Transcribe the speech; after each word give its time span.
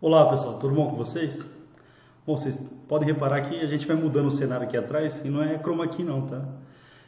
Olá 0.00 0.28
pessoal, 0.28 0.58
tudo 0.58 0.74
bom 0.74 0.90
com 0.90 0.96
vocês? 0.96 1.48
Bom, 2.26 2.36
vocês 2.36 2.58
podem 2.86 3.08
reparar 3.08 3.48
que 3.48 3.58
a 3.58 3.66
gente 3.66 3.86
vai 3.86 3.96
mudando 3.96 4.26
o 4.26 4.30
cenário 4.30 4.66
aqui 4.66 4.76
atrás 4.76 5.24
e 5.24 5.30
não 5.30 5.42
é 5.42 5.58
chroma 5.58 5.86
key 5.86 6.04
não, 6.04 6.26
tá? 6.26 6.44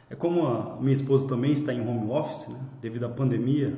É 0.09 0.15
como 0.15 0.47
a 0.47 0.77
minha 0.79 0.93
esposa 0.93 1.27
também 1.27 1.51
está 1.51 1.71
em 1.71 1.87
home 1.87 2.09
office, 2.09 2.47
né, 2.47 2.59
devido 2.81 3.05
à 3.05 3.09
pandemia, 3.09 3.77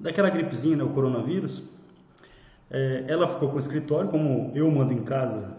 daquela 0.00 0.30
gripezinha, 0.30 0.76
né, 0.78 0.84
o 0.84 0.88
coronavírus, 0.88 1.62
é, 2.70 3.04
ela 3.06 3.28
ficou 3.28 3.50
com 3.50 3.56
o 3.56 3.60
escritório, 3.60 4.08
como 4.08 4.52
eu 4.54 4.70
mando 4.70 4.94
em 4.94 5.02
casa, 5.02 5.58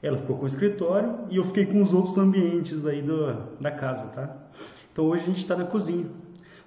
ela 0.00 0.16
ficou 0.16 0.36
com 0.36 0.44
o 0.44 0.48
escritório 0.48 1.20
e 1.28 1.36
eu 1.36 1.44
fiquei 1.44 1.66
com 1.66 1.82
os 1.82 1.92
outros 1.92 2.16
ambientes 2.18 2.86
aí 2.86 3.02
do, 3.02 3.32
da 3.60 3.72
casa, 3.72 4.06
tá? 4.08 4.36
Então 4.92 5.06
hoje 5.06 5.24
a 5.24 5.26
gente 5.26 5.38
está 5.38 5.56
na 5.56 5.64
cozinha. 5.64 6.06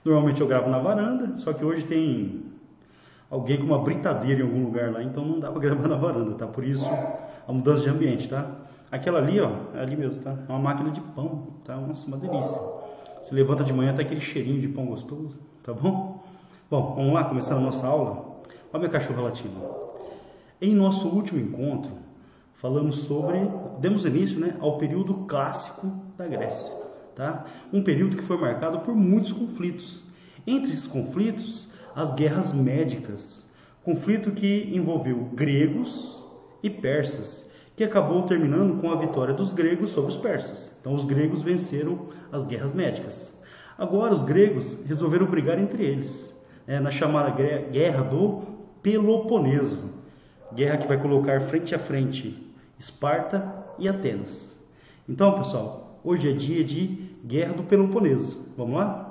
Normalmente 0.04 0.42
eu 0.42 0.48
gravo 0.48 0.70
na 0.70 0.80
varanda, 0.80 1.38
só 1.38 1.54
que 1.54 1.64
hoje 1.64 1.86
tem 1.86 2.44
alguém 3.30 3.58
com 3.58 3.66
uma 3.66 3.80
britadeira 3.80 4.42
em 4.42 4.44
algum 4.44 4.64
lugar 4.64 4.92
lá, 4.92 5.04
então 5.04 5.24
não 5.24 5.40
dá 5.40 5.52
para 5.52 5.60
gravar 5.62 5.88
na 5.88 5.96
varanda, 5.96 6.36
tá? 6.36 6.48
Por 6.48 6.64
isso 6.64 6.88
a 7.48 7.52
mudança 7.52 7.82
de 7.82 7.90
ambiente, 7.90 8.30
tá? 8.30 8.50
Aquela 8.92 9.20
ali, 9.20 9.40
ó, 9.40 9.52
é 9.76 9.82
ali 9.82 9.96
mesmo, 9.96 10.24
tá? 10.24 10.36
É 10.48 10.52
uma 10.52 10.60
máquina 10.60 10.90
de 10.92 11.02
pão, 11.02 11.48
tá? 11.64 11.76
Nossa, 11.76 12.08
uma 12.08 12.18
delícia. 12.18 12.60
Se 13.22 13.34
levanta 13.36 13.64
de 13.64 13.74
manhã, 13.74 13.94
tá 13.94 14.02
aquele 14.02 14.22
cheirinho 14.22 14.60
de 14.62 14.68
pão 14.68 14.86
gostoso, 14.86 15.38
tá 15.62 15.74
bom? 15.74 16.24
Bom, 16.70 16.96
vamos 16.96 17.14
lá, 17.14 17.24
começando 17.24 17.58
a 17.58 17.62
nossa 17.62 17.86
aula. 17.86 18.40
Olha 18.72 18.80
minha 18.80 18.90
cachorra 18.90 19.22
latindo. 19.22 19.60
Em 20.62 20.74
nosso 20.74 21.08
último 21.08 21.40
encontro, 21.40 21.92
falamos 22.54 23.04
sobre, 23.04 23.40
demos 23.80 24.06
início, 24.06 24.40
né, 24.40 24.56
ao 24.60 24.78
período 24.78 25.14
clássico 25.26 25.92
da 26.18 26.28
Grécia, 26.28 26.76
tá? 27.20 27.44
Um 27.74 27.84
período 27.84 28.16
que 28.16 28.24
foi 28.24 28.38
marcado 28.38 28.80
por 28.80 28.96
muitos 28.96 29.34
conflitos. 29.34 30.02
Entre 30.48 30.72
esses 30.72 30.88
conflitos, 30.88 31.68
as 31.94 32.14
guerras 32.14 32.54
médicas, 32.54 33.46
conflito 33.84 34.32
que 34.32 34.72
envolveu 34.74 35.30
gregos 35.34 36.18
e 36.64 36.70
persas, 36.70 37.52
que 37.76 37.84
acabou 37.84 38.24
terminando 38.24 38.80
com 38.80 38.90
a 38.90 38.96
vitória 38.96 39.34
dos 39.34 39.52
gregos 39.52 39.92
sobre 39.92 40.12
os 40.12 40.18
persas. 40.18 40.74
Então, 40.80 40.94
os 40.96 41.04
gregos 41.04 41.42
venceram 41.42 42.08
as 42.32 42.46
guerras 42.46 42.74
médicas. 42.74 43.38
Agora, 43.78 44.14
os 44.14 44.24
gregos 44.24 44.78
resolveram 44.86 45.26
brigar 45.26 45.60
entre 45.60 45.84
eles, 45.84 46.34
né, 46.66 46.80
na 46.80 46.90
chamada 46.90 47.32
Guerra 47.32 48.04
do 48.04 48.44
Peloponeso, 48.82 49.90
guerra 50.54 50.78
que 50.78 50.88
vai 50.88 51.02
colocar 51.02 51.42
frente 51.42 51.76
a 51.76 51.80
frente 51.80 52.50
Esparta 52.78 53.66
e 53.78 53.90
Atenas. 53.90 54.58
Então, 55.08 55.38
pessoal, 55.38 55.89
hoje 56.04 56.30
é 56.30 56.34
dia 56.34 56.64
de 56.64 57.10
Guerra 57.26 57.54
do 57.54 57.64
Peloponeso. 57.64 58.54
Vamos 58.58 58.76
lá? 58.76 59.06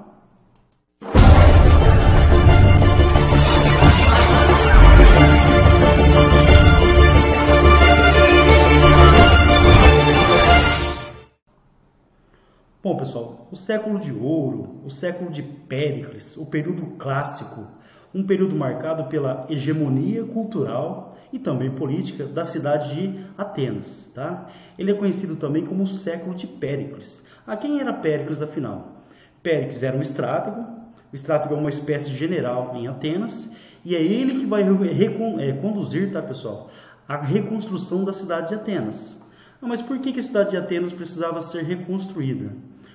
Bom, 12.82 12.96
pessoal, 12.96 13.48
o 13.50 13.56
século 13.56 13.98
de 13.98 14.12
ouro, 14.12 14.80
o 14.84 14.88
século 14.88 15.30
de 15.30 15.42
Péricles, 15.42 16.36
o 16.36 16.46
período 16.46 16.86
clássico, 16.96 17.66
um 18.14 18.22
período 18.22 18.56
marcado 18.56 19.04
pela 19.04 19.46
hegemonia 19.48 20.24
cultural 20.24 21.16
e 21.32 21.38
também 21.38 21.70
política 21.70 22.24
da 22.24 22.44
cidade 22.44 22.94
de 22.94 23.24
Atenas. 23.36 24.10
Tá? 24.14 24.48
Ele 24.78 24.90
é 24.90 24.94
conhecido 24.94 25.36
também 25.36 25.64
como 25.64 25.84
o 25.84 25.88
século 25.88 26.34
de 26.34 26.46
Péricles. 26.46 27.22
A 27.46 27.56
quem 27.56 27.80
era 27.80 27.92
Péricles, 27.92 28.40
afinal? 28.40 29.02
Péricles 29.42 29.82
era 29.82 29.96
um 29.96 30.00
estratego, 30.02 30.66
o 31.12 31.16
estratego 31.16 31.54
é 31.54 31.58
uma 31.58 31.70
espécie 31.70 32.10
de 32.10 32.16
general 32.16 32.72
em 32.74 32.86
Atenas, 32.86 33.50
e 33.84 33.94
é 33.94 34.02
ele 34.02 34.40
que 34.40 34.46
vai 34.46 34.62
é, 34.62 35.52
conduzir, 35.52 36.12
tá, 36.12 36.20
pessoal, 36.20 36.70
a 37.06 37.16
reconstrução 37.16 38.04
da 38.04 38.12
cidade 38.12 38.48
de 38.48 38.54
Atenas. 38.54 39.18
mas 39.60 39.80
por 39.80 39.98
que 39.98 40.18
a 40.18 40.22
cidade 40.22 40.50
de 40.50 40.56
Atenas 40.56 40.92
precisava 40.92 41.40
ser 41.40 41.62
reconstruída? 41.64 42.52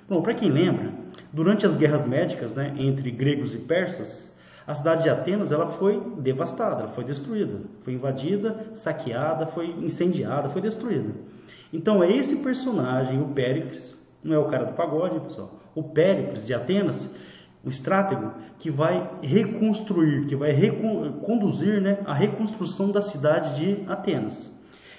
Bom, 0.07 0.21
para 0.21 0.33
quem 0.33 0.49
lembra, 0.49 0.91
durante 1.31 1.65
as 1.65 1.75
guerras 1.75 2.05
médicas 2.05 2.53
né, 2.53 2.75
entre 2.77 3.09
gregos 3.09 3.55
e 3.55 3.59
persas, 3.59 4.32
a 4.65 4.73
cidade 4.73 5.03
de 5.03 5.09
Atenas 5.09 5.51
ela 5.51 5.67
foi 5.67 6.01
devastada, 6.17 6.83
ela 6.83 6.91
foi 6.91 7.03
destruída, 7.03 7.61
foi 7.81 7.93
invadida, 7.93 8.67
saqueada, 8.73 9.45
foi 9.45 9.67
incendiada, 9.81 10.49
foi 10.49 10.61
destruída. 10.61 11.13
Então 11.71 12.03
é 12.03 12.11
esse 12.11 12.37
personagem, 12.37 13.21
o 13.21 13.29
Péricles, 13.29 14.01
não 14.23 14.35
é 14.35 14.39
o 14.39 14.45
cara 14.45 14.65
do 14.65 14.73
pagode, 14.73 15.19
pessoal, 15.19 15.59
o 15.75 15.83
Péricles 15.83 16.45
de 16.45 16.53
Atenas, 16.53 17.13
o 17.63 17.69
estratego, 17.69 18.33
que 18.59 18.69
vai 18.69 19.09
reconstruir, 19.21 20.25
que 20.25 20.35
vai 20.35 20.51
reconduzir 20.51 21.81
né, 21.81 21.99
a 22.05 22.13
reconstrução 22.13 22.91
da 22.91 23.01
cidade 23.01 23.55
de 23.55 23.89
Atenas. 23.89 24.53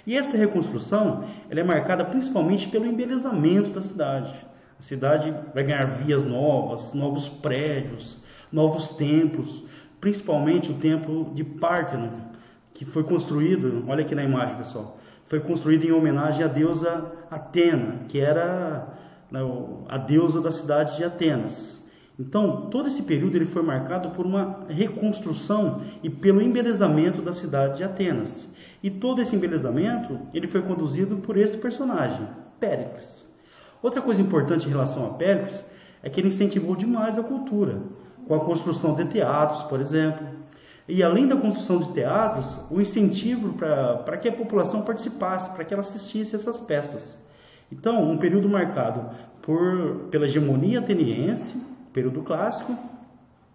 E 0.07 0.17
essa 0.17 0.37
reconstrução 0.37 1.25
ela 1.49 1.61
é 1.61 1.65
marcada 1.65 2.05
principalmente 2.05 2.69
pelo 2.69 2.87
embelezamento 2.87 3.71
da 3.71 3.83
cidade. 3.83 4.35
A 4.79 4.83
cidade 4.83 5.35
vai 5.55 5.65
ganhar 5.65 5.87
vias 5.87 6.25
novas, 6.25 6.93
novos 6.95 7.29
prédios, 7.29 8.23
novos 8.53 8.89
templos, 8.91 9.65
principalmente 10.01 10.71
o 10.71 10.75
templo 10.75 11.33
de 11.35 11.43
Parthenon, 11.43 12.11
que 12.73 12.85
foi 12.85 13.05
construído, 13.05 13.85
olha 13.89 14.05
aqui 14.05 14.15
na 14.15 14.25
imagem, 14.25 14.57
pessoal, 14.57 14.99
foi 15.27 15.41
construído 15.41 15.85
em 15.85 15.93
homenagem 15.93 16.45
à 16.45 16.49
deusa 16.49 17.13
Atena, 17.31 18.01
que 18.09 18.21
era 18.21 18.87
né, 19.31 19.41
a 19.89 19.97
deusa 19.97 20.41
da 20.41 20.53
cidade 20.53 20.97
de 20.97 21.05
Atenas. 21.05 21.83
Então, 22.19 22.67
todo 22.71 22.87
esse 22.87 23.03
período 23.03 23.37
ele 23.37 23.45
foi 23.45 23.63
marcado 23.63 24.11
por 24.11 24.25
uma 24.25 24.67
reconstrução 24.69 25.81
e 26.03 26.09
pelo 26.09 26.41
embelezamento 26.41 27.21
da 27.21 27.33
cidade 27.33 27.79
de 27.79 27.85
Atenas. 27.85 28.49
E 28.83 28.91
todo 28.91 29.21
esse 29.21 29.35
embelezamento 29.35 30.21
ele 30.33 30.47
foi 30.47 30.63
conduzido 30.63 31.17
por 31.17 31.37
esse 31.37 31.57
personagem, 31.57 32.29
Péricles. 32.61 33.34
Outra 33.85 34.01
coisa 34.01 34.23
importante 34.23 34.67
em 34.67 34.71
relação 34.71 35.05
a 35.05 35.11
Péricles 35.11 35.63
é 36.03 36.09
que 36.09 36.19
ele 36.19 36.29
incentivou 36.29 36.75
demais 36.75 37.19
a 37.19 37.23
cultura, 37.23 37.83
com 38.27 38.35
a 38.35 38.41
construção 38.41 38.95
de 38.95 39.05
teatros, 39.05 39.63
por 39.65 39.79
exemplo. 39.79 40.27
E 40.89 41.03
além 41.03 41.29
da 41.29 41.37
construção 41.37 41.81
de 41.81 41.93
teatros, 41.93 42.59
o 42.71 42.81
incentivo 42.81 43.53
para 43.53 44.17
que 44.17 44.27
a 44.27 44.33
população 44.33 44.81
participasse, 44.87 45.55
para 45.55 45.67
que 45.67 45.75
ela 45.75 45.83
assistisse 45.83 46.35
essas 46.35 46.59
peças. 46.61 47.23
Então, 47.71 48.11
um 48.11 48.17
período 48.17 48.49
marcado 48.49 49.11
por, 49.43 50.09
pela 50.11 50.25
hegemonia 50.25 50.79
ateniense, 50.79 51.55
período 51.93 52.23
clássico, 52.23 52.75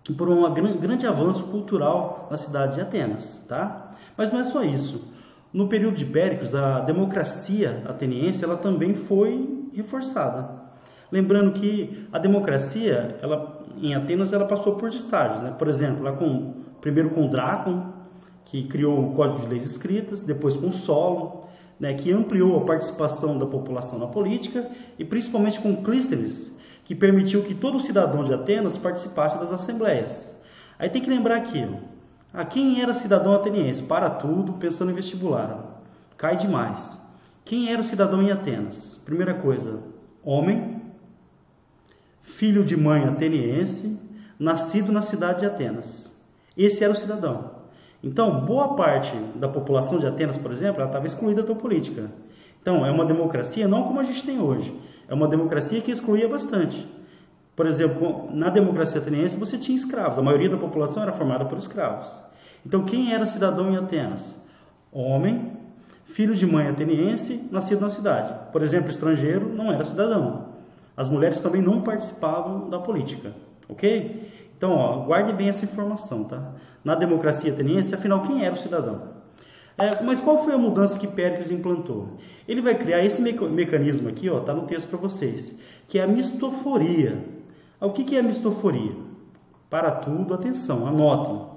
e 0.07 0.13
por 0.13 0.29
um 0.29 0.53
grande 0.53 1.07
avanço 1.07 1.45
cultural 1.45 2.27
na 2.29 2.37
cidade 2.37 2.75
de 2.75 2.81
Atenas. 2.81 3.43
Tá? 3.49 3.93
Mas 4.15 4.31
não 4.31 4.41
é 4.41 4.43
só 4.43 4.61
isso. 4.61 5.11
No 5.51 5.67
período 5.67 5.95
de 5.95 6.05
Péricles, 6.05 6.53
a 6.53 6.81
democracia 6.81 7.81
ateniense 7.87 8.43
ela 8.43 8.55
também 8.55 8.93
foi 8.93 9.57
reforçada. 9.73 10.49
Lembrando 11.11 11.51
que 11.51 12.07
a 12.11 12.19
democracia, 12.19 13.17
ela, 13.21 13.65
em 13.77 13.95
Atenas, 13.95 14.31
ela 14.31 14.45
passou 14.45 14.75
por 14.75 14.89
estágios. 14.89 15.41
Né? 15.41 15.53
Por 15.57 15.67
exemplo, 15.67 16.03
lá 16.03 16.11
com, 16.11 16.53
primeiro 16.81 17.09
com 17.09 17.27
Drácon, 17.27 17.93
que 18.45 18.63
criou 18.63 18.99
o 18.99 19.13
Código 19.13 19.41
de 19.41 19.47
Leis 19.47 19.65
Escritas, 19.65 20.21
depois 20.21 20.55
com 20.55 20.71
Solon, 20.71 21.43
né, 21.79 21.93
que 21.93 22.11
ampliou 22.11 22.57
a 22.57 22.65
participação 22.65 23.37
da 23.37 23.45
população 23.45 23.97
na 23.97 24.07
política, 24.07 24.69
e 24.97 25.05
principalmente 25.05 25.59
com 25.61 25.83
Clístenes, 25.83 26.55
que 26.83 26.93
permitiu 26.93 27.43
que 27.43 27.53
todo 27.53 27.79
cidadão 27.79 28.23
de 28.23 28.33
Atenas 28.33 28.77
participasse 28.77 29.39
das 29.39 29.53
assembleias. 29.53 30.35
Aí 30.77 30.89
tem 30.89 31.01
que 31.01 31.09
lembrar 31.09 31.37
aqui, 31.37 31.65
a 32.33 32.45
quem 32.45 32.81
era 32.81 32.93
cidadão 32.93 33.33
ateniense? 33.33 33.83
Para 33.83 34.09
tudo, 34.09 34.53
pensando 34.53 34.91
em 34.91 34.95
vestibular. 34.95 35.81
Cai 36.17 36.35
demais. 36.35 36.97
Quem 37.49 37.71
era 37.71 37.81
o 37.81 37.83
cidadão 37.83 38.21
em 38.21 38.31
Atenas? 38.31 39.01
Primeira 39.03 39.33
coisa, 39.33 39.81
homem, 40.23 40.83
filho 42.21 42.63
de 42.63 42.77
mãe 42.77 43.05
ateniense, 43.05 43.99
nascido 44.37 44.91
na 44.91 45.01
cidade 45.01 45.39
de 45.39 45.47
Atenas. 45.47 46.15
Esse 46.55 46.83
era 46.83 46.93
o 46.93 46.95
cidadão. 46.95 47.55
Então, 48.03 48.41
boa 48.41 48.75
parte 48.75 49.17
da 49.33 49.47
população 49.47 49.97
de 49.97 50.05
Atenas, 50.05 50.37
por 50.37 50.51
exemplo, 50.51 50.83
estava 50.83 51.07
excluída 51.07 51.41
da 51.41 51.55
política. 51.55 52.11
Então, 52.61 52.85
é 52.85 52.91
uma 52.91 53.07
democracia 53.07 53.67
não 53.67 53.81
como 53.81 53.99
a 53.99 54.03
gente 54.03 54.23
tem 54.23 54.39
hoje. 54.39 54.71
É 55.07 55.13
uma 55.15 55.27
democracia 55.27 55.81
que 55.81 55.89
excluía 55.89 56.29
bastante. 56.29 56.87
Por 57.55 57.65
exemplo, 57.65 58.29
na 58.31 58.51
democracia 58.51 59.01
ateniense 59.01 59.35
você 59.35 59.57
tinha 59.57 59.75
escravos. 59.75 60.19
A 60.19 60.21
maioria 60.21 60.51
da 60.51 60.57
população 60.57 61.01
era 61.01 61.13
formada 61.13 61.45
por 61.45 61.57
escravos. 61.57 62.15
Então, 62.63 62.85
quem 62.85 63.11
era 63.11 63.25
cidadão 63.25 63.71
em 63.71 63.77
Atenas? 63.77 64.39
Homem, 64.91 65.57
filho 66.09 66.35
de 66.35 66.45
mãe 66.45 66.67
ateniense, 66.67 67.47
nascido 67.51 67.81
na 67.81 67.89
cidade. 67.89 68.51
Por 68.51 68.61
exemplo, 68.61 68.89
estrangeiro 68.89 69.47
não 69.47 69.71
era 69.71 69.83
cidadão. 69.83 70.49
As 70.97 71.07
mulheres 71.07 71.39
também 71.39 71.61
não 71.61 71.81
participavam 71.81 72.69
da 72.69 72.79
política, 72.79 73.33
ok? 73.69 74.29
Então, 74.57 74.71
ó, 74.71 75.05
guarde 75.05 75.31
bem 75.31 75.49
essa 75.49 75.63
informação, 75.63 76.23
tá? 76.23 76.51
Na 76.83 76.95
democracia 76.95 77.53
ateniense, 77.53 77.93
afinal, 77.93 78.21
quem 78.23 78.43
era 78.43 78.55
o 78.55 78.57
cidadão? 78.57 79.19
É, 79.77 80.03
mas 80.03 80.19
qual 80.19 80.43
foi 80.43 80.53
a 80.53 80.57
mudança 80.57 80.99
que 80.99 81.07
Péricles 81.07 81.51
implantou? 81.51 82.17
Ele 82.47 82.61
vai 82.61 82.75
criar 82.75 83.05
esse 83.05 83.21
mecanismo 83.21 84.09
aqui, 84.09 84.29
ó, 84.29 84.41
tá 84.41 84.53
no 84.53 84.63
texto 84.63 84.89
para 84.89 84.97
vocês, 84.97 85.57
que 85.87 85.99
é 85.99 86.03
a 86.03 86.07
mistoforia. 86.07 87.23
O 87.79 87.91
que, 87.91 88.03
que 88.03 88.15
é 88.17 88.19
a 88.19 88.23
mistoforia? 88.23 88.91
Para 89.69 89.91
tudo, 89.91 90.33
atenção, 90.33 90.85
anotem. 90.85 91.47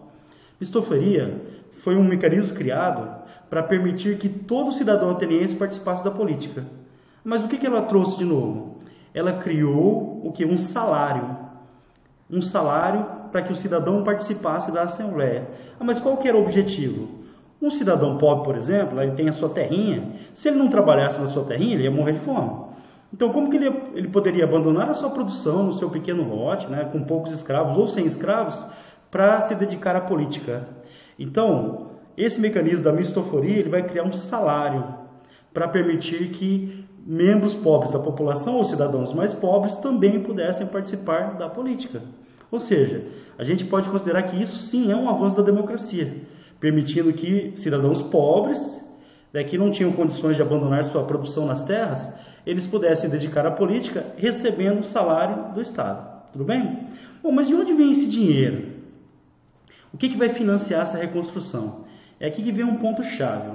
Mistofaria 0.61 1.41
foi 1.73 1.97
um 1.97 2.05
mecanismo 2.05 2.55
criado 2.55 3.23
para 3.53 3.63
permitir 3.63 4.17
que 4.17 4.31
todo 4.31 4.73
cidadão 4.73 5.11
ateniense 5.11 5.55
participasse 5.55 6.03
da 6.03 6.11
política. 6.11 6.65
Mas 7.23 7.45
o 7.45 7.49
que, 7.49 7.59
que 7.59 7.67
ela 7.67 7.83
trouxe 7.83 8.17
de 8.17 8.25
novo? 8.25 8.79
Ela 9.13 9.35
criou 9.35 10.23
o 10.25 10.33
que? 10.33 10.43
Um 10.43 10.57
salário. 10.57 11.37
Um 12.31 12.41
salário 12.41 13.05
para 13.31 13.43
que 13.43 13.53
o 13.53 13.55
cidadão 13.55 14.03
participasse 14.05 14.73
da 14.73 14.85
Assembleia. 14.85 15.51
Ah, 15.79 15.85
mas 15.85 16.01
qual 16.01 16.17
que 16.17 16.27
era 16.27 16.39
o 16.39 16.41
objetivo? 16.41 17.11
Um 17.61 17.71
cidadão 17.71 18.17
pobre, 18.17 18.43
por 18.43 18.57
exemplo, 18.57 18.99
ele 19.03 19.13
tem 19.13 19.29
a 19.29 19.35
sua 19.35 19.51
terrinha. 19.51 20.15
Se 20.33 20.49
ele 20.49 20.57
não 20.57 20.69
trabalhasse 20.69 21.21
na 21.21 21.27
sua 21.27 21.45
terrinha, 21.45 21.75
ele 21.75 21.85
ia 21.85 21.91
morrer 21.91 22.13
de 22.13 22.21
fome. 22.21 22.53
Então, 23.13 23.35
como 23.35 23.51
que 23.51 23.59
ele, 23.59 23.69
ele 23.93 24.09
poderia 24.09 24.45
abandonar 24.45 24.89
a 24.89 24.95
sua 24.95 25.11
produção 25.11 25.63
no 25.63 25.75
seu 25.75 25.91
pequeno 25.91 26.27
lote, 26.27 26.67
né, 26.69 26.89
com 26.91 27.05
poucos 27.05 27.35
escravos 27.35 27.77
ou 27.77 27.87
sem 27.87 28.07
escravos, 28.07 28.67
para 29.11 29.43
se 29.43 29.55
dedicar 29.55 29.95
à 29.95 30.01
política? 30.01 30.67
Então, 31.19 31.92
esse 32.17 32.41
mecanismo 32.41 32.85
da 32.85 32.93
mistoforia 32.93 33.59
ele 33.59 33.69
vai 33.69 33.83
criar 33.83 34.05
um 34.05 34.13
salário 34.13 34.85
para 35.53 35.69
permitir 35.69 36.31
que 36.31 36.85
membros 37.05 37.55
pobres 37.55 37.91
da 37.91 37.99
população 37.99 38.57
ou 38.57 38.65
cidadãos 38.65 39.13
mais 39.13 39.33
pobres 39.33 39.77
também 39.77 40.21
pudessem 40.21 40.67
participar 40.67 41.35
da 41.35 41.49
política. 41.49 42.03
Ou 42.51 42.61
seja, 42.61 43.05
a 43.39 43.45
gente 43.45 43.65
pode 43.65 43.89
considerar 43.89 44.23
que 44.25 44.41
isso 44.41 44.57
sim 44.59 44.93
é 44.93 44.97
um 44.97 45.09
avanço 45.09 45.37
da 45.37 45.43
democracia, 45.43 46.15
permitindo 46.61 47.13
que 47.13 47.53
cidadãos 47.57 48.03
pobres, 48.03 48.81
né, 49.33 49.43
que 49.43 49.59
não 49.59 49.71
tinham 49.71 49.93
condições 49.93 50.37
de 50.37 50.43
abandonar 50.43 50.85
sua 50.85 51.03
produção 51.05 51.47
nas 51.47 51.65
terras, 51.65 52.13
eles 52.47 52.67
pudessem 52.67 53.09
dedicar 53.09 53.47
à 53.47 53.51
política 53.51 54.07
recebendo 54.17 54.81
o 54.81 54.85
salário 54.85 55.55
do 55.55 55.61
Estado. 55.61 56.31
Tudo 56.33 56.45
bem? 56.45 56.89
Bom, 57.23 57.33
mas 57.33 57.49
de 57.49 57.55
onde 57.55 57.73
vem 57.73 57.93
esse 57.93 58.09
dinheiro? 58.09 58.73
O 59.93 59.97
que, 59.97 60.09
que 60.09 60.17
vai 60.17 60.29
financiar 60.29 60.83
essa 60.83 60.99
reconstrução? 60.99 61.82
É 62.23 62.29
aqui 62.29 62.41
que 62.41 62.53
vem 62.53 62.65
um 62.65 62.77
ponto-chave. 62.77 63.51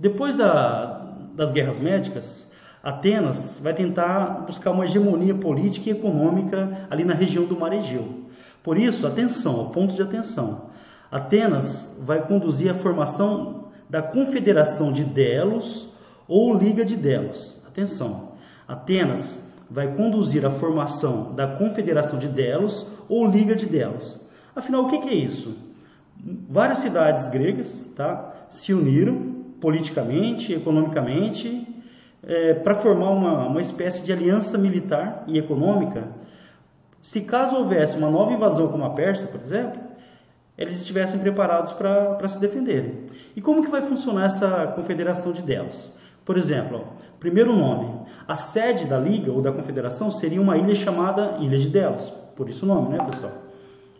Depois 0.00 0.34
da, 0.34 1.12
das 1.32 1.52
guerras 1.52 1.78
médicas, 1.78 2.50
Atenas 2.82 3.60
vai 3.62 3.72
tentar 3.72 4.44
buscar 4.48 4.72
uma 4.72 4.84
hegemonia 4.84 5.32
política 5.32 5.88
e 5.88 5.92
econômica 5.92 6.88
ali 6.90 7.04
na 7.04 7.14
região 7.14 7.44
do 7.44 7.56
Mar 7.56 7.72
Egeu. 7.72 8.24
Por 8.64 8.76
isso, 8.76 9.06
atenção, 9.06 9.70
ponto 9.70 9.94
de 9.94 10.02
atenção. 10.02 10.70
Atenas 11.08 11.96
vai 12.00 12.26
conduzir 12.26 12.68
a 12.68 12.74
formação 12.74 13.68
da 13.88 14.02
Confederação 14.02 14.92
de 14.92 15.04
Delos 15.04 15.88
ou 16.26 16.52
Liga 16.52 16.84
de 16.84 16.96
Delos. 16.96 17.62
Atenção, 17.64 18.32
Atenas 18.66 19.54
vai 19.70 19.94
conduzir 19.94 20.44
a 20.44 20.50
formação 20.50 21.32
da 21.32 21.46
Confederação 21.46 22.18
de 22.18 22.26
Delos 22.26 22.88
ou 23.08 23.24
Liga 23.24 23.54
de 23.54 23.66
Delos. 23.66 24.20
Afinal, 24.56 24.82
o 24.82 24.88
que, 24.88 24.96
é 24.96 25.14
isso? 25.14 25.73
Várias 26.48 26.78
cidades 26.78 27.28
gregas 27.28 27.86
tá, 27.94 28.46
se 28.48 28.72
uniram 28.72 29.34
politicamente, 29.60 30.54
economicamente, 30.54 31.66
é, 32.22 32.54
para 32.54 32.76
formar 32.76 33.10
uma, 33.10 33.46
uma 33.46 33.60
espécie 33.60 34.02
de 34.02 34.12
aliança 34.12 34.56
militar 34.56 35.24
e 35.26 35.38
econômica. 35.38 36.08
Se 37.02 37.20
caso 37.22 37.56
houvesse 37.56 37.96
uma 37.98 38.08
nova 38.08 38.32
invasão 38.32 38.68
como 38.68 38.84
a 38.84 38.90
Pérsia, 38.90 39.26
por 39.26 39.40
exemplo, 39.40 39.78
eles 40.56 40.76
estivessem 40.76 41.20
preparados 41.20 41.72
para 41.72 42.26
se 42.28 42.40
defenderem. 42.40 43.06
E 43.36 43.42
como 43.42 43.62
que 43.62 43.70
vai 43.70 43.82
funcionar 43.82 44.26
essa 44.26 44.68
confederação 44.68 45.32
de 45.32 45.42
Delos? 45.42 45.90
Por 46.24 46.38
exemplo, 46.38 46.82
ó, 46.82 47.04
primeiro 47.20 47.54
nome, 47.54 48.00
a 48.26 48.36
sede 48.36 48.86
da 48.86 48.98
liga 48.98 49.30
ou 49.30 49.42
da 49.42 49.52
confederação 49.52 50.10
seria 50.10 50.40
uma 50.40 50.56
ilha 50.56 50.74
chamada 50.74 51.36
Ilha 51.40 51.58
de 51.58 51.68
Delos, 51.68 52.08
por 52.34 52.48
isso 52.48 52.64
o 52.64 52.68
nome, 52.68 52.96
né, 52.96 53.04
pessoal? 53.04 53.32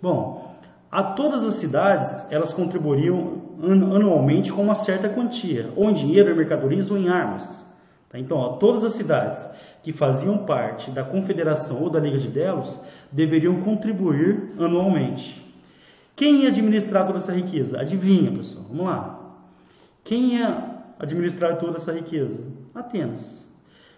Bom, 0.01 0.54
a 0.95 1.03
todas 1.03 1.43
as 1.43 1.57
cidades 1.57 2.25
elas 2.31 2.53
contribuiriam 2.53 3.43
anualmente 3.61 4.53
com 4.53 4.63
uma 4.63 4.77
certa 4.77 5.09
quantia, 5.09 5.69
ou 5.75 5.91
em 5.91 5.95
dinheiro, 5.95 6.31
em 6.31 6.37
mercadorias 6.37 6.89
ou 6.89 6.97
em 6.97 7.09
armas. 7.09 7.65
Tá? 8.09 8.17
Então, 8.17 8.37
ó, 8.37 8.51
todas 8.51 8.85
as 8.85 8.93
cidades 8.93 9.45
que 9.83 9.93
faziam 9.93 10.39
parte 10.39 10.93
da 10.93 11.03
confederação 11.03 11.83
ou 11.83 11.91
da 11.91 11.99
Liga 11.99 12.17
de 12.17 12.29
Delos 12.29 12.79
deveriam 13.11 13.61
contribuir 13.63 14.53
anualmente. 14.57 15.45
Quem 16.15 16.43
ia 16.43 16.49
administrar 16.49 17.07
toda 17.07 17.19
essa 17.19 17.33
riqueza? 17.33 17.81
Adivinha, 17.81 18.31
pessoal? 18.31 18.65
Vamos 18.69 18.87
lá. 18.87 19.21
Quem 20.05 20.37
ia 20.37 20.65
administrar 21.01 21.59
toda 21.59 21.77
essa 21.77 21.93
riqueza? 21.93 22.41
Atenas. 22.73 23.45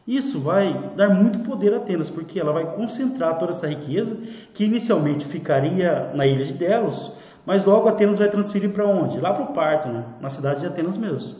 Isso 0.06 0.38
vai 0.38 0.92
dar 0.94 1.08
muito 1.10 1.40
poder 1.40 1.74
a 1.74 1.78
Atenas, 1.78 2.08
porque 2.08 2.38
ela 2.38 2.52
vai 2.52 2.64
concentrar 2.76 3.38
toda 3.38 3.50
essa 3.50 3.66
riqueza, 3.66 4.16
que 4.54 4.64
inicialmente 4.64 5.26
ficaria 5.26 6.12
na 6.14 6.24
ilha 6.24 6.44
de 6.44 6.52
Delos, 6.52 7.12
mas 7.44 7.64
logo 7.64 7.88
Atenas 7.88 8.18
vai 8.18 8.28
transferir 8.28 8.70
para 8.70 8.86
onde? 8.86 9.18
Lá 9.18 9.32
para 9.32 9.44
o 9.44 9.52
Parto, 9.52 9.88
né? 9.88 10.04
na 10.20 10.30
cidade 10.30 10.60
de 10.60 10.66
Atenas 10.66 10.96
mesmo. 10.96 11.36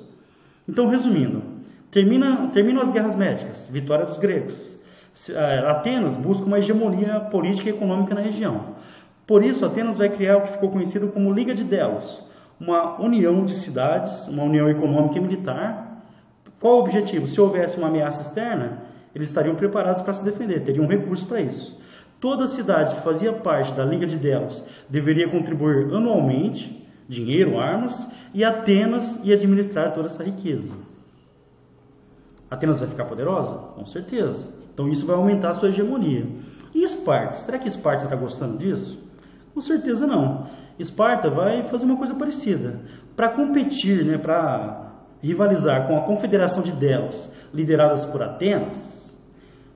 Então, 0.69 0.89
resumindo, 0.89 1.43
termina, 1.93 2.49
terminam 2.53 2.83
as 2.83 2.91
guerras 2.91 3.15
médicas, 3.15 3.69
vitória 3.71 4.05
dos 4.05 4.19
gregos. 4.19 4.77
Atenas 5.69 6.17
busca 6.17 6.45
uma 6.45 6.59
hegemonia 6.59 7.21
política 7.21 7.71
e 7.71 7.73
econômica 7.73 8.15
na 8.15 8.21
região. 8.21 8.77
Por 9.27 9.45
isso, 9.45 9.65
Atenas 9.65 9.97
vai 9.97 10.09
criar 10.09 10.39
o 10.39 10.43
que 10.43 10.53
ficou 10.53 10.71
conhecido 10.71 11.09
como 11.09 11.33
Liga 11.33 11.55
de 11.55 11.65
Delos, 11.65 12.25
uma 12.61 13.01
união 13.01 13.45
de 13.45 13.55
cidades, 13.55 14.27
uma 14.29 14.43
união 14.43 14.69
econômica 14.69 15.19
e 15.19 15.21
militar. 15.21 15.86
Qual 16.61 16.77
o 16.77 16.81
objetivo? 16.81 17.27
Se 17.27 17.41
houvesse 17.41 17.79
uma 17.79 17.89
ameaça 17.89 18.23
externa, 18.23 18.83
eles 19.15 19.29
estariam 19.29 19.55
preparados 19.55 20.03
para 20.03 20.13
se 20.13 20.25
defender, 20.25 20.63
teriam 20.63 20.87
recursos 20.87 21.27
para 21.27 21.41
isso. 21.41 21.79
Toda 22.21 22.47
cidade 22.47 22.95
que 22.95 23.03
fazia 23.03 23.33
parte 23.33 23.75
da 23.75 23.85
Liga 23.85 24.07
de 24.07 24.17
Delos 24.17 24.65
deveria 24.89 25.29
contribuir 25.29 25.95
anualmente 25.95 26.87
dinheiro, 27.09 27.59
armas, 27.59 28.11
e 28.35 28.45
Atenas 28.45 29.25
ia 29.25 29.35
administrar 29.35 29.95
toda 29.95 30.07
essa 30.07 30.23
riqueza. 30.23 30.75
Atenas 32.51 32.81
vai 32.81 32.89
ficar 32.89 33.05
poderosa? 33.05 33.55
Com 33.75 33.87
certeza. 33.87 34.49
Então 34.73 34.89
isso 34.89 35.07
vai 35.07 35.17
aumentar 35.17 35.51
a 35.51 35.55
sua 35.55 35.69
hegemonia. 35.69 36.27
E 36.75 36.83
Esparta? 36.83 37.39
Será 37.39 37.59
que 37.59 37.69
Esparta 37.69 38.05
está 38.05 38.17
gostando 38.17 38.59
disso? 38.59 38.99
Com 39.55 39.61
certeza 39.61 40.07
não. 40.07 40.47
Esparta 40.79 41.31
vai 41.31 41.63
fazer 41.65 41.87
uma 41.87 41.97
coisa 41.97 42.15
parecida. 42.15 42.81
Para 43.17 43.31
competir, 43.31 44.05
né, 44.05 44.19
para 44.19 44.86
rivalizar 45.23 45.87
com 45.87 45.97
a 45.97 46.03
Confederação 46.03 46.63
de 46.63 46.73
Delos, 46.73 47.31
lideradas 47.53 48.05
por 48.05 48.23
Atenas, 48.23 48.97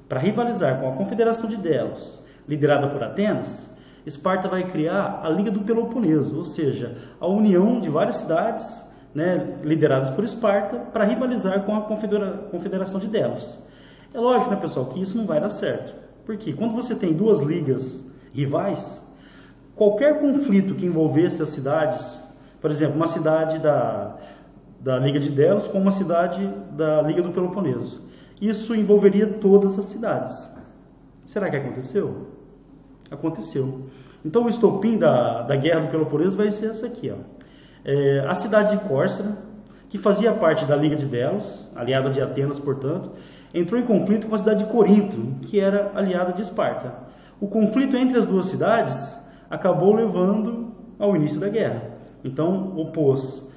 para 0.08 0.18
rivalizar 0.18 0.80
com 0.80 0.88
a 0.88 0.96
Confederação 0.96 1.48
de 1.48 1.56
Delos, 1.56 2.20
liderada 2.48 2.88
por 2.88 3.02
Atenas, 3.02 3.70
Esparta 4.04 4.48
vai 4.48 4.64
criar 4.64 5.20
a 5.22 5.28
Liga 5.28 5.50
do 5.50 5.60
Peloponeso, 5.60 6.36
ou 6.36 6.44
seja, 6.44 6.96
a 7.20 7.26
união 7.26 7.80
de 7.80 7.88
várias 7.88 8.16
cidades 8.16 8.84
né, 9.14 9.58
lideradas 9.62 10.08
por 10.10 10.24
Esparta 10.24 10.76
para 10.76 11.04
rivalizar 11.04 11.62
com 11.62 11.76
a 11.76 11.82
Confederação 11.82 12.98
de 12.98 13.06
Delos. 13.06 13.58
É 14.12 14.18
lógico, 14.18 14.50
né, 14.50 14.56
pessoal, 14.56 14.86
que 14.86 15.00
isso 15.00 15.16
não 15.16 15.26
vai 15.26 15.40
dar 15.40 15.50
certo. 15.50 15.94
Porque 16.24 16.52
quando 16.52 16.74
você 16.74 16.94
tem 16.94 17.12
duas 17.12 17.40
ligas 17.40 18.04
rivais, 18.32 19.04
qualquer 19.76 20.18
conflito 20.18 20.74
que 20.74 20.86
envolvesse 20.86 21.42
as 21.42 21.50
cidades, 21.50 22.22
por 22.60 22.70
exemplo, 22.70 22.96
uma 22.96 23.06
cidade 23.06 23.58
da, 23.58 24.16
da 24.80 24.98
Liga 24.98 25.20
de 25.20 25.30
Delos 25.30 25.68
com 25.68 25.78
uma 25.78 25.90
cidade 25.90 26.46
da 26.72 27.02
Liga 27.02 27.22
do 27.22 27.30
Peloponeso, 27.30 28.02
isso 28.40 28.74
envolveria 28.74 29.26
todas 29.26 29.78
as 29.78 29.86
cidades. 29.86 30.48
Será 31.26 31.50
que 31.50 31.56
aconteceu? 31.56 32.28
Aconteceu. 33.10 33.82
Então 34.24 34.44
o 34.44 34.48
estopim 34.48 34.96
da, 34.96 35.42
da 35.42 35.56
Guerra 35.56 35.82
do 35.82 35.88
Peloponeso 35.88 36.36
vai 36.36 36.50
ser 36.50 36.70
essa 36.70 36.86
aqui. 36.86 37.10
Ó. 37.10 37.16
É, 37.84 38.20
a 38.26 38.34
cidade 38.34 38.76
de 38.76 38.84
Córcera, 38.88 39.36
que 39.88 39.98
fazia 39.98 40.32
parte 40.32 40.64
da 40.64 40.76
Liga 40.76 40.96
de 40.96 41.06
Delos, 41.06 41.68
aliada 41.74 42.10
de 42.10 42.20
Atenas, 42.20 42.58
portanto, 42.58 43.10
entrou 43.52 43.80
em 43.80 43.84
conflito 43.84 44.26
com 44.26 44.34
a 44.34 44.38
cidade 44.38 44.64
de 44.64 44.70
Corinto, 44.70 45.18
que 45.42 45.58
era 45.60 45.92
aliada 45.94 46.32
de 46.32 46.42
Esparta. 46.42 46.94
O 47.40 47.48
conflito 47.48 47.96
entre 47.96 48.18
as 48.18 48.26
duas 48.26 48.46
cidades 48.46 49.18
acabou 49.48 49.94
levando 49.94 50.72
ao 50.98 51.16
início 51.16 51.40
da 51.40 51.48
guerra. 51.48 51.82
Então, 52.22 52.76
opôs 52.76 53.49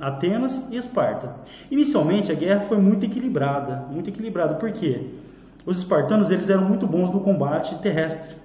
Atenas 0.00 0.70
e 0.70 0.76
Esparta. 0.76 1.34
Inicialmente, 1.70 2.32
a 2.32 2.34
guerra 2.34 2.62
foi 2.62 2.78
muito 2.78 3.04
equilibrada, 3.04 3.86
muito 3.90 4.08
equilibrada. 4.08 4.54
Por 4.54 4.72
quê? 4.72 5.06
Os 5.66 5.78
espartanos 5.78 6.30
eles 6.30 6.48
eram 6.48 6.64
muito 6.64 6.86
bons 6.86 7.12
no 7.12 7.20
combate 7.20 7.76
terrestre. 7.82 8.36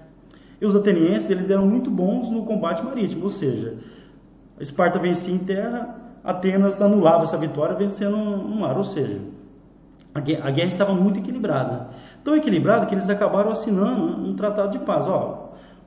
E 0.59 0.65
os 0.65 0.75
atenienses 0.75 1.29
eles 1.29 1.49
eram 1.49 1.65
muito 1.65 1.89
bons 1.89 2.29
no 2.29 2.45
combate 2.45 2.83
marítimo, 2.83 3.23
ou 3.23 3.29
seja, 3.29 3.77
Esparta 4.59 4.99
vencia 4.99 5.33
em 5.33 5.39
terra, 5.39 5.95
Atenas 6.23 6.81
anulava 6.81 7.23
essa 7.23 7.37
vitória 7.37 7.75
vencendo 7.75 8.15
no 8.15 8.55
mar, 8.55 8.77
ou 8.77 8.83
seja, 8.83 9.19
a 10.13 10.19
guerra 10.19 10.69
estava 10.69 10.93
muito 10.93 11.19
equilibrada. 11.19 11.89
Tão 12.23 12.35
equilibrada 12.35 12.85
que 12.85 12.93
eles 12.93 13.09
acabaram 13.09 13.51
assinando 13.51 14.03
um 14.25 14.35
tratado 14.35 14.77
de 14.77 14.85
paz. 14.85 15.07
Ó, 15.07 15.43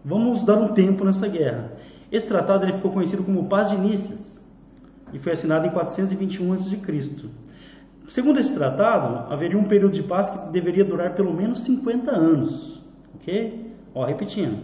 Vamos 0.08 0.44
dar 0.44 0.54
um 0.54 0.68
tempo 0.68 1.04
nessa 1.04 1.26
guerra. 1.26 1.72
Esse 2.12 2.28
tratado 2.28 2.64
ele 2.64 2.74
ficou 2.74 2.92
conhecido 2.92 3.24
como 3.24 3.48
Paz 3.48 3.70
de 3.70 3.76
Nícias 3.76 4.35
e 5.12 5.18
foi 5.18 5.32
assinado 5.32 5.66
em 5.66 5.70
421 5.70 6.52
a.C. 6.52 6.78
Segundo 8.08 8.38
esse 8.38 8.54
tratado, 8.54 9.32
haveria 9.32 9.58
um 9.58 9.64
período 9.64 9.94
de 9.94 10.02
paz 10.02 10.30
que 10.30 10.50
deveria 10.50 10.84
durar 10.84 11.14
pelo 11.14 11.32
menos 11.32 11.60
50 11.60 12.10
anos. 12.10 12.82
Ok? 13.14 13.72
Ó, 13.94 14.04
repetindo. 14.04 14.58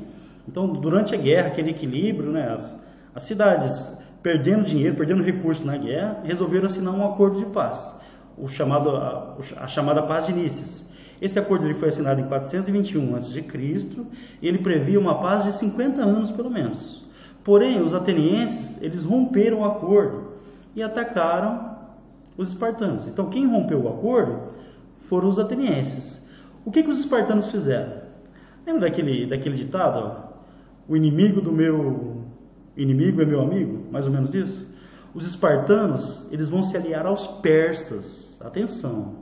Então, 0.46 0.68
durante 0.68 1.14
a 1.14 1.18
guerra, 1.18 1.48
aquele 1.48 1.70
equilíbrio, 1.70 2.30
né, 2.30 2.52
as, 2.52 2.80
as 3.14 3.22
cidades 3.24 3.98
perdendo 4.22 4.64
dinheiro, 4.64 4.96
perdendo 4.96 5.22
recursos 5.22 5.64
na 5.64 5.76
guerra, 5.76 6.20
resolveram 6.24 6.66
assinar 6.66 6.94
um 6.94 7.04
acordo 7.04 7.38
de 7.40 7.46
paz, 7.46 7.94
o 8.38 8.48
chamado, 8.48 8.90
a, 8.90 9.36
a 9.56 9.66
chamada 9.66 10.02
Paz 10.02 10.26
de 10.26 10.32
Nícias. 10.32 10.88
Esse 11.20 11.38
acordo 11.38 11.66
ele 11.66 11.74
foi 11.74 11.88
assinado 11.88 12.20
em 12.20 12.24
421 12.24 13.16
a.C. 13.16 13.44
e 14.40 14.48
ele 14.48 14.58
previa 14.58 14.98
uma 14.98 15.20
paz 15.20 15.44
de 15.44 15.52
50 15.52 16.00
anos 16.02 16.30
pelo 16.30 16.50
menos. 16.50 17.04
Porém, 17.44 17.80
os 17.80 17.94
atenienses 17.94 18.80
eles 18.82 19.04
romperam 19.04 19.60
o 19.60 19.64
acordo 19.64 20.31
e 20.74 20.82
atacaram 20.82 21.76
os 22.36 22.48
espartanos. 22.48 23.06
Então, 23.08 23.28
quem 23.28 23.46
rompeu 23.46 23.82
o 23.82 23.88
acordo 23.88 24.52
foram 25.02 25.28
os 25.28 25.38
atenienses. 25.38 26.24
O 26.64 26.70
que, 26.70 26.82
que 26.82 26.90
os 26.90 27.00
espartanos 27.00 27.46
fizeram? 27.46 28.02
Lembra 28.66 28.88
daquele, 28.88 29.26
daquele 29.26 29.56
ditado? 29.56 29.98
Ó? 29.98 30.32
O 30.88 30.96
inimigo 30.96 31.40
do 31.40 31.52
meu 31.52 32.22
inimigo 32.76 33.20
é 33.20 33.24
meu 33.24 33.40
amigo? 33.40 33.86
Mais 33.90 34.06
ou 34.06 34.12
menos 34.12 34.34
isso? 34.34 34.66
Os 35.14 35.26
espartanos 35.26 36.26
eles 36.32 36.48
vão 36.48 36.62
se 36.62 36.76
aliar 36.76 37.06
aos 37.06 37.26
persas. 37.26 38.38
Atenção! 38.40 39.16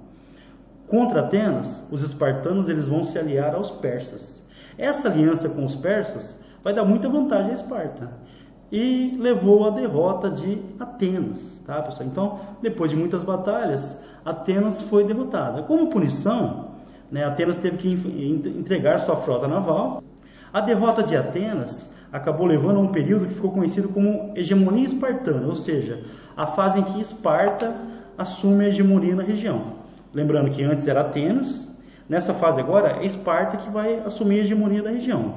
Contra 0.87 1.21
Atenas, 1.21 1.87
os 1.90 2.02
espartanos 2.02 2.69
eles 2.69 2.88
vão 2.88 3.04
se 3.04 3.19
aliar 3.19 3.54
aos 3.54 3.71
persas. 3.71 4.47
Essa 4.76 5.09
aliança 5.09 5.49
com 5.49 5.64
os 5.64 5.76
persas 5.76 6.40
vai 6.62 6.75
dar 6.75 6.85
muita 6.85 7.09
vantagem 7.09 7.50
a 7.50 7.54
Esparta 7.54 8.11
e 8.70 9.16
levou 9.18 9.66
à 9.66 9.70
derrota 9.70 10.30
de 10.30 10.58
Atenas, 10.78 11.62
tá, 11.66 11.82
pessoal? 11.82 12.08
Então, 12.08 12.40
depois 12.62 12.90
de 12.90 12.96
muitas 12.96 13.24
batalhas, 13.24 14.00
Atenas 14.24 14.82
foi 14.82 15.04
derrotada. 15.04 15.62
Como 15.62 15.88
punição, 15.88 16.68
né, 17.10 17.24
Atenas 17.24 17.56
teve 17.56 17.78
que 17.78 18.52
entregar 18.58 19.00
sua 19.00 19.16
frota 19.16 19.48
naval. 19.48 20.02
A 20.52 20.60
derrota 20.60 21.02
de 21.02 21.16
Atenas 21.16 21.92
acabou 22.12 22.46
levando 22.46 22.78
a 22.78 22.80
um 22.80 22.88
período 22.88 23.26
que 23.26 23.34
ficou 23.34 23.50
conhecido 23.50 23.88
como 23.88 24.32
hegemonia 24.36 24.84
espartana, 24.84 25.46
ou 25.46 25.56
seja, 25.56 26.02
a 26.36 26.46
fase 26.46 26.80
em 26.80 26.82
que 26.82 27.00
Esparta 27.00 27.74
assume 28.18 28.64
a 28.64 28.68
hegemonia 28.68 29.14
na 29.14 29.22
região. 29.22 29.80
Lembrando 30.12 30.50
que 30.50 30.62
antes 30.62 30.86
era 30.88 31.02
Atenas, 31.02 31.70
nessa 32.08 32.34
fase 32.34 32.60
agora 32.60 32.98
é 33.00 33.04
Esparta 33.04 33.56
que 33.56 33.70
vai 33.70 34.00
assumir 34.00 34.40
a 34.40 34.42
hegemonia 34.44 34.82
da 34.82 34.90
região. 34.90 35.34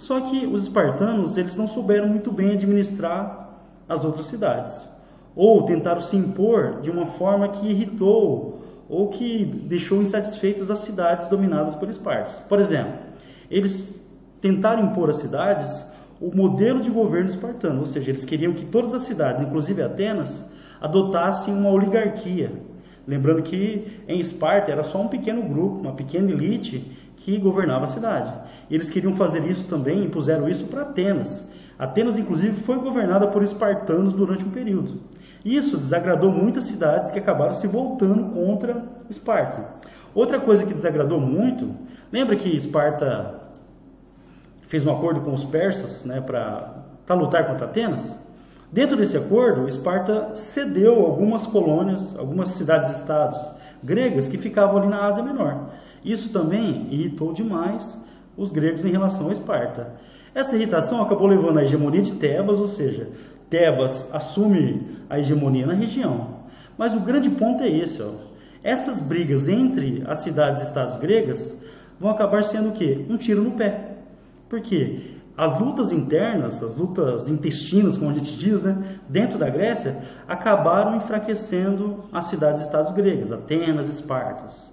Só 0.00 0.18
que 0.18 0.46
os 0.46 0.62
espartanos 0.62 1.36
eles 1.36 1.56
não 1.56 1.68
souberam 1.68 2.08
muito 2.08 2.32
bem 2.32 2.52
administrar 2.52 3.50
as 3.86 4.02
outras 4.02 4.26
cidades, 4.26 4.88
ou 5.36 5.62
tentaram 5.66 6.00
se 6.00 6.16
impor 6.16 6.80
de 6.80 6.90
uma 6.90 7.04
forma 7.04 7.50
que 7.50 7.66
irritou 7.66 8.62
ou 8.88 9.08
que 9.08 9.44
deixou 9.44 10.00
insatisfeitas 10.00 10.70
as 10.70 10.78
cidades 10.78 11.26
dominadas 11.26 11.74
por 11.74 11.90
Espartas. 11.90 12.40
Por 12.40 12.58
exemplo, 12.58 12.94
eles 13.50 14.02
tentaram 14.40 14.84
impor 14.84 15.10
às 15.10 15.18
cidades 15.18 15.86
o 16.18 16.34
modelo 16.34 16.80
de 16.80 16.90
governo 16.90 17.28
espartano, 17.28 17.80
ou 17.80 17.86
seja, 17.86 18.10
eles 18.10 18.24
queriam 18.24 18.54
que 18.54 18.64
todas 18.64 18.94
as 18.94 19.02
cidades, 19.02 19.42
inclusive 19.42 19.82
Atenas, 19.82 20.42
adotassem 20.80 21.52
uma 21.52 21.68
oligarquia. 21.68 22.50
Lembrando 23.06 23.42
que 23.42 24.02
em 24.08 24.18
Esparta 24.18 24.72
era 24.72 24.82
só 24.82 24.98
um 24.98 25.08
pequeno 25.08 25.42
grupo, 25.42 25.80
uma 25.80 25.92
pequena 25.92 26.30
elite 26.30 26.90
que 27.20 27.36
governava 27.38 27.84
a 27.84 27.88
cidade. 27.88 28.32
Eles 28.70 28.90
queriam 28.90 29.14
fazer 29.14 29.46
isso 29.46 29.68
também, 29.68 30.04
impuseram 30.04 30.48
isso 30.48 30.66
para 30.66 30.82
Atenas. 30.82 31.48
Atenas, 31.78 32.18
inclusive, 32.18 32.54
foi 32.60 32.76
governada 32.76 33.26
por 33.26 33.42
espartanos 33.42 34.12
durante 34.12 34.44
um 34.44 34.50
período. 34.50 35.00
Isso 35.44 35.76
desagradou 35.76 36.30
muitas 36.30 36.64
cidades 36.64 37.10
que 37.10 37.18
acabaram 37.18 37.54
se 37.54 37.66
voltando 37.66 38.34
contra 38.34 38.84
Esparta. 39.08 39.64
Outra 40.14 40.40
coisa 40.40 40.64
que 40.64 40.74
desagradou 40.74 41.20
muito, 41.20 41.74
lembra 42.12 42.36
que 42.36 42.48
Esparta 42.48 43.40
fez 44.62 44.86
um 44.86 44.92
acordo 44.92 45.20
com 45.20 45.32
os 45.32 45.44
persas 45.44 46.04
né, 46.04 46.20
para 46.20 47.14
lutar 47.14 47.46
contra 47.46 47.66
Atenas? 47.66 48.18
Dentro 48.72 48.96
desse 48.96 49.16
acordo, 49.16 49.66
Esparta 49.66 50.32
cedeu 50.32 51.04
algumas 51.04 51.46
colônias, 51.46 52.16
algumas 52.18 52.48
cidades-estados 52.50 53.40
gregas 53.82 54.28
que 54.28 54.38
ficavam 54.38 54.78
ali 54.78 54.88
na 54.88 55.06
Ásia 55.06 55.22
Menor. 55.22 55.70
Isso 56.04 56.30
também 56.30 56.86
irritou 56.90 57.32
demais 57.32 57.98
os 58.36 58.50
gregos 58.50 58.84
em 58.84 58.90
relação 58.90 59.28
a 59.28 59.32
Esparta. 59.32 59.94
Essa 60.34 60.56
irritação 60.56 61.02
acabou 61.02 61.26
levando 61.26 61.58
à 61.58 61.64
hegemonia 61.64 62.02
de 62.02 62.12
Tebas, 62.12 62.58
ou 62.58 62.68
seja, 62.68 63.08
Tebas 63.48 64.14
assume 64.14 64.98
a 65.08 65.18
hegemonia 65.18 65.66
na 65.66 65.74
região. 65.74 66.40
Mas 66.78 66.94
o 66.94 67.00
grande 67.00 67.28
ponto 67.28 67.62
é 67.62 67.68
esse, 67.68 68.00
ó. 68.00 68.10
Essas 68.62 69.00
brigas 69.00 69.48
entre 69.48 70.02
as 70.06 70.20
cidades 70.20 70.60
e 70.60 70.64
estados 70.64 70.98
gregas 70.98 71.56
vão 71.98 72.10
acabar 72.10 72.44
sendo 72.44 72.70
o 72.70 72.72
quê? 72.72 73.04
Um 73.08 73.16
tiro 73.16 73.42
no 73.42 73.52
pé. 73.52 73.96
Por 74.48 74.60
quê? 74.60 75.00
As 75.36 75.58
lutas 75.58 75.90
internas, 75.90 76.62
as 76.62 76.76
lutas 76.76 77.28
intestinas, 77.28 77.96
como 77.96 78.10
a 78.10 78.14
gente 78.14 78.36
diz, 78.36 78.60
né, 78.62 78.98
dentro 79.08 79.38
da 79.38 79.48
Grécia, 79.48 80.02
acabaram 80.28 80.96
enfraquecendo 80.96 82.04
as 82.12 82.26
cidades 82.26 82.60
e 82.60 82.64
estados 82.64 82.92
gregas, 82.92 83.32
Atenas, 83.32 83.88
Espartas. 83.88 84.70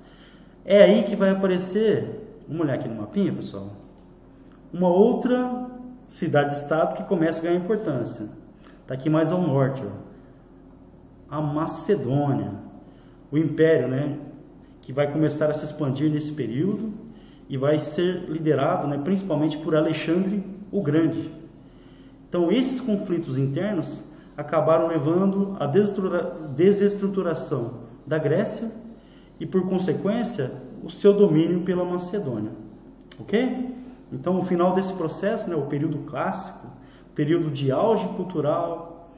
É 0.70 0.84
aí 0.84 1.04
que 1.04 1.16
vai 1.16 1.30
aparecer, 1.30 2.28
vamos 2.46 2.64
olhar 2.64 2.74
aqui 2.74 2.90
no 2.90 2.96
mapinha, 2.96 3.32
pessoal, 3.32 3.72
uma 4.74 4.90
outra 4.90 5.66
cidade-estado 6.10 6.96
que 6.96 7.04
começa 7.04 7.40
a 7.40 7.44
ganhar 7.44 7.56
importância. 7.56 8.28
Está 8.82 8.94
aqui 8.94 9.10
mais 9.10 9.32
ao 9.32 9.42
norte, 9.42 9.82
ó. 9.82 9.92
a 11.34 11.40
Macedônia, 11.40 12.52
o 13.32 13.38
império, 13.38 13.88
né, 13.88 14.18
que 14.82 14.92
vai 14.92 15.10
começar 15.10 15.50
a 15.50 15.54
se 15.54 15.64
expandir 15.64 16.12
nesse 16.12 16.34
período 16.34 16.92
e 17.48 17.56
vai 17.56 17.80
ser 17.80 18.26
liderado, 18.28 18.90
né, 18.90 19.00
principalmente 19.02 19.58
por 19.60 19.74
Alexandre 19.74 20.44
o 20.70 20.82
Grande. 20.82 21.32
Então, 22.28 22.52
esses 22.52 22.82
conflitos 22.82 23.38
internos 23.38 24.04
acabaram 24.36 24.88
levando 24.88 25.56
à 25.62 25.66
desestruturação 25.66 27.84
da 28.06 28.18
Grécia 28.18 28.86
e, 29.40 29.46
por 29.46 29.68
consequência, 29.68 30.52
o 30.84 30.90
seu 30.90 31.14
domínio 31.14 31.62
pela 31.62 31.84
Macedônia. 31.84 32.52
Ok? 33.20 33.76
Então, 34.12 34.40
o 34.40 34.44
final 34.44 34.74
desse 34.74 34.94
processo, 34.94 35.50
né, 35.50 35.56
o 35.56 35.64
período 35.64 36.00
clássico, 36.00 36.68
período 37.14 37.50
de 37.50 37.72
auge 37.72 38.08
cultural, 38.10 39.10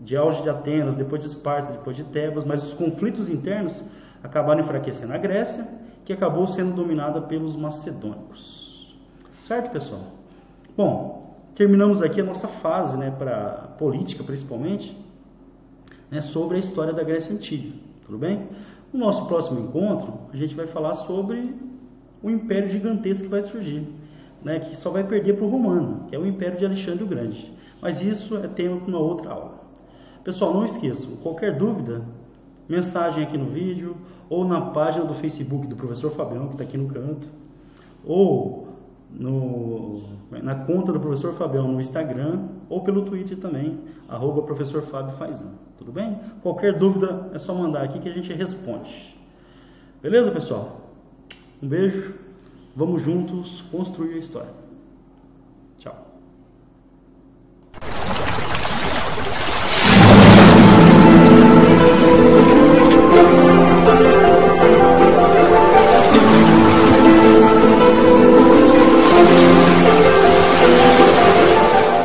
de 0.00 0.16
auge 0.16 0.42
de 0.42 0.48
Atenas, 0.48 0.96
depois 0.96 1.22
de 1.22 1.28
Esparta, 1.28 1.72
depois 1.72 1.96
de 1.96 2.04
Tebas, 2.04 2.44
mas 2.44 2.62
os 2.62 2.74
conflitos 2.74 3.28
internos 3.28 3.84
acabaram 4.22 4.60
enfraquecendo 4.60 5.12
a 5.12 5.18
Grécia, 5.18 5.66
que 6.04 6.12
acabou 6.12 6.46
sendo 6.46 6.74
dominada 6.74 7.20
pelos 7.20 7.56
macedônicos. 7.56 8.96
Certo, 9.42 9.70
pessoal? 9.70 10.02
Bom, 10.76 11.36
terminamos 11.54 12.02
aqui 12.02 12.20
a 12.20 12.24
nossa 12.24 12.48
fase, 12.48 12.96
né, 12.96 13.10
para 13.10 13.74
política 13.78 14.24
principalmente, 14.24 14.96
né, 16.10 16.20
sobre 16.20 16.56
a 16.56 16.60
história 16.60 16.92
da 16.92 17.02
Grécia 17.02 17.34
Antiga. 17.34 17.72
Tudo 18.04 18.18
bem? 18.18 18.48
No 18.92 19.00
nosso 19.00 19.26
próximo 19.26 19.60
encontro, 19.60 20.12
a 20.32 20.36
gente 20.36 20.54
vai 20.54 20.66
falar 20.66 20.94
sobre 20.94 21.54
o 22.22 22.30
império 22.30 22.70
gigantesco 22.70 23.24
que 23.24 23.30
vai 23.30 23.42
surgir, 23.42 23.88
né, 24.44 24.60
que 24.60 24.76
só 24.76 24.90
vai 24.90 25.02
perder 25.02 25.34
para 25.34 25.44
o 25.44 25.48
romano, 25.48 26.04
que 26.08 26.14
é 26.14 26.18
o 26.18 26.26
império 26.26 26.58
de 26.58 26.66
Alexandre 26.66 27.02
o 27.02 27.06
Grande. 27.06 27.52
Mas 27.80 28.02
isso 28.02 28.36
é 28.36 28.46
tema 28.46 28.76
para 28.76 28.88
uma 28.88 28.98
outra 28.98 29.30
aula. 29.30 29.62
Pessoal, 30.22 30.52
não 30.52 30.64
esqueçam, 30.64 31.16
qualquer 31.16 31.56
dúvida, 31.56 32.02
mensagem 32.68 33.24
aqui 33.24 33.38
no 33.38 33.46
vídeo, 33.46 33.96
ou 34.28 34.44
na 34.44 34.60
página 34.60 35.04
do 35.04 35.14
Facebook 35.14 35.66
do 35.66 35.74
professor 35.74 36.10
Fabião, 36.10 36.46
que 36.48 36.54
está 36.54 36.64
aqui 36.64 36.76
no 36.76 36.88
canto, 36.88 37.28
ou 38.04 38.68
no, 39.10 40.04
na 40.30 40.54
conta 40.54 40.92
do 40.92 41.00
professor 41.00 41.32
Fabião 41.32 41.66
no 41.66 41.80
Instagram, 41.80 42.46
ou 42.72 42.80
pelo 42.80 43.02
Twitter 43.02 43.36
também, 43.36 43.78
arroba 44.08 44.40
professor 44.40 44.80
Fábio 44.80 45.14
Faizan. 45.16 45.50
Tudo 45.76 45.92
bem? 45.92 46.18
Qualquer 46.42 46.78
dúvida 46.78 47.30
é 47.34 47.38
só 47.38 47.54
mandar 47.54 47.82
aqui 47.82 47.98
que 47.98 48.08
a 48.08 48.12
gente 48.12 48.32
responde. 48.32 49.14
Beleza, 50.00 50.30
pessoal? 50.30 50.80
Um 51.62 51.68
beijo. 51.68 52.14
Vamos 52.74 53.02
juntos 53.02 53.60
construir 53.70 54.14
a 54.14 54.16
história. 54.16 54.61